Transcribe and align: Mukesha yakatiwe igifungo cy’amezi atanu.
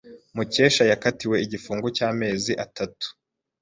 Mukesha 0.35 0.83
yakatiwe 0.91 1.35
igifungo 1.45 1.87
cy’amezi 1.97 2.51
atanu. 2.65 3.05